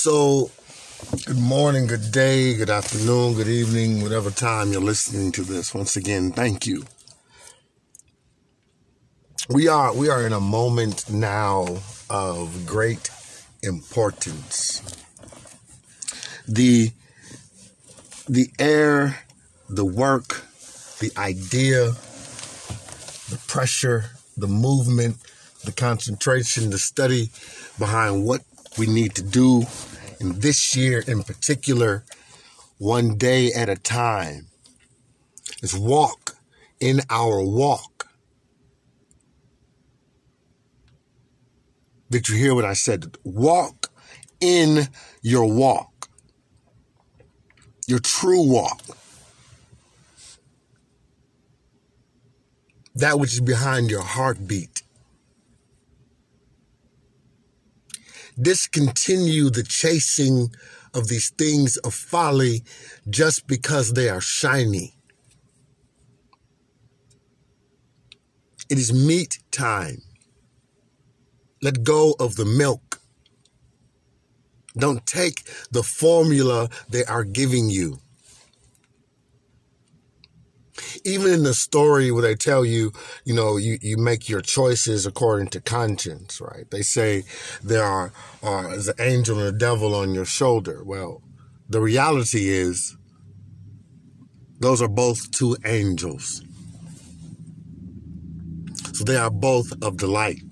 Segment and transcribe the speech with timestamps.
[0.00, 0.52] So,
[1.26, 5.74] good morning, good day, good afternoon, good evening, whatever time you're listening to this.
[5.74, 6.84] Once again, thank you.
[9.50, 13.10] We are we are in a moment now of great
[13.64, 14.82] importance.
[16.46, 16.92] The
[18.28, 19.24] the air,
[19.68, 20.44] the work,
[21.00, 21.86] the idea,
[23.30, 25.16] the pressure, the movement,
[25.64, 27.30] the concentration, the study
[27.80, 28.42] behind what
[28.78, 29.64] we need to do
[30.20, 32.04] in this year in particular,
[32.78, 34.48] one day at a time,
[35.62, 36.36] is walk
[36.80, 38.08] in our walk.
[42.10, 43.16] Did you hear what I said?
[43.24, 43.88] Walk
[44.40, 44.88] in
[45.22, 46.08] your walk,
[47.86, 48.80] your true walk.
[52.94, 54.77] That which is behind your heartbeat.
[58.40, 60.50] Discontinue the chasing
[60.94, 62.62] of these things of folly
[63.08, 64.94] just because they are shiny.
[68.70, 70.02] It is meat time.
[71.62, 73.00] Let go of the milk.
[74.76, 77.98] Don't take the formula they are giving you
[81.04, 82.92] even in the story where they tell you,
[83.24, 86.70] you know, you, you make your choices according to conscience, right?
[86.70, 87.24] They say
[87.62, 90.82] there are, uh, an angel and a devil on your shoulder.
[90.84, 91.22] Well,
[91.68, 92.96] the reality is
[94.60, 96.42] those are both two angels.
[98.92, 100.42] So they are both of the light.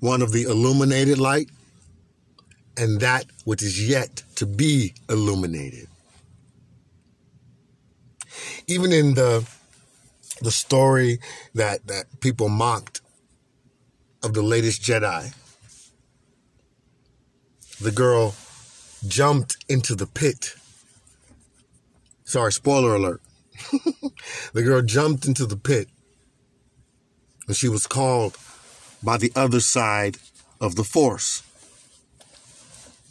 [0.00, 1.50] One of the illuminated light
[2.76, 5.88] and that which is yet to be illuminated
[8.66, 9.48] even in the
[10.40, 11.18] the story
[11.54, 13.00] that that people mocked
[14.22, 15.34] of the latest Jedi,
[17.80, 18.34] the girl
[19.06, 20.54] jumped into the pit.
[22.24, 23.22] Sorry, spoiler alert.
[24.52, 25.88] the girl jumped into the pit
[27.48, 28.36] and she was called
[29.02, 30.18] by the other side
[30.60, 31.42] of the force.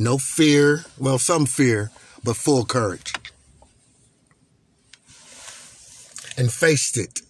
[0.00, 1.90] No fear, well, some fear,
[2.24, 3.11] but full courage.
[6.42, 7.20] And faced it,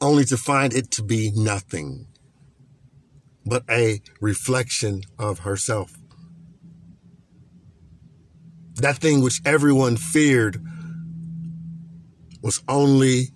[0.00, 2.08] only to find it to be nothing
[3.46, 5.92] but a reflection of herself.
[8.74, 10.60] That thing which everyone feared
[12.42, 13.28] was only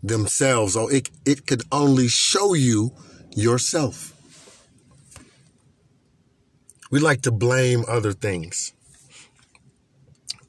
[0.00, 2.92] themselves, or it, it could only show you
[3.34, 4.14] yourself.
[6.92, 8.74] We like to blame other things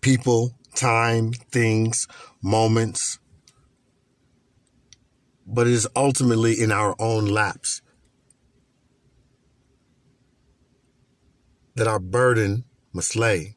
[0.02, 2.08] people, time, things,
[2.44, 3.18] moments,
[5.54, 7.82] but it is ultimately in our own laps
[11.76, 13.56] that our burden must lay.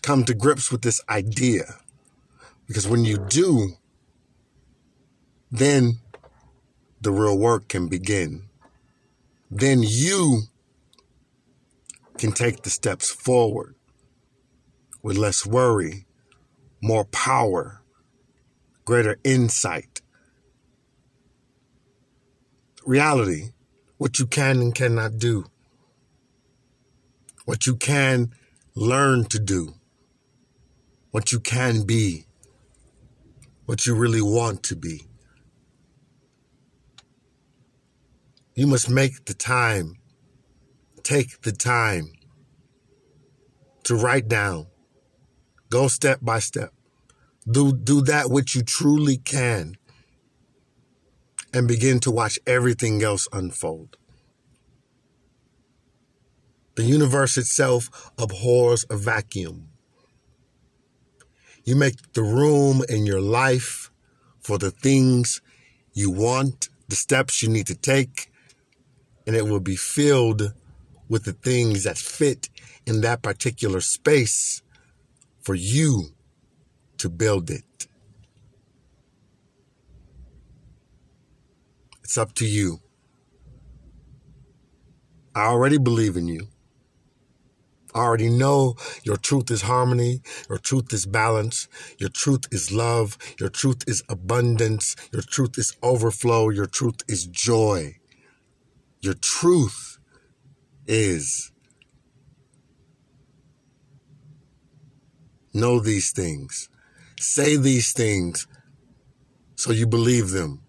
[0.00, 1.76] Come to grips with this idea.
[2.66, 3.72] Because when you do,
[5.50, 5.98] then
[7.00, 8.44] the real work can begin.
[9.50, 10.44] Then you
[12.16, 13.74] can take the steps forward
[15.02, 16.06] with less worry,
[16.80, 17.81] more power,
[18.84, 20.00] greater insight.
[22.84, 23.50] Reality,
[23.98, 25.44] what you can and cannot do,
[27.44, 28.32] what you can
[28.74, 29.74] learn to do,
[31.10, 32.26] what you can be,
[33.66, 35.02] what you really want to be.
[38.54, 39.96] You must make the time,
[41.02, 42.12] take the time
[43.84, 44.66] to write down
[45.72, 46.74] Go step by step.
[47.50, 49.76] Do, do that which you truly can
[51.52, 53.96] and begin to watch everything else unfold.
[56.76, 59.68] The universe itself abhors a vacuum.
[61.64, 63.90] You make the room in your life
[64.40, 65.40] for the things
[65.92, 68.30] you want, the steps you need to take,
[69.26, 70.54] and it will be filled
[71.08, 72.48] with the things that fit
[72.86, 74.62] in that particular space
[75.42, 76.14] for you
[77.02, 77.88] to build it.
[82.04, 82.80] It's up to you.
[85.34, 86.48] I already believe in you.
[87.94, 90.22] I already know your truth is harmony.
[90.48, 91.68] Your truth is balance.
[91.98, 93.18] Your truth is love.
[93.40, 94.96] Your truth is abundance.
[95.12, 96.50] Your truth is overflow.
[96.50, 97.96] Your truth is joy.
[99.00, 99.98] Your truth
[100.86, 101.52] is
[105.54, 106.70] Know these things.
[107.22, 108.48] Say these things
[109.54, 110.60] so you believe them.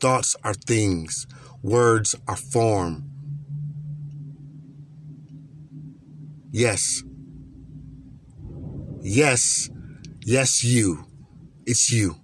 [0.00, 1.26] Thoughts are things,
[1.62, 3.10] words are form.
[6.52, 7.02] Yes.
[9.00, 9.70] Yes.
[10.26, 11.06] Yes, you.
[11.64, 12.16] It's you.